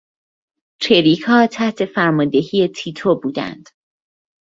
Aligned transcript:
چریکها 0.81 1.47
تحت 1.47 1.85
فرماندهی 1.85 2.67
تیتو 2.75 3.19
بودند. 3.19 3.69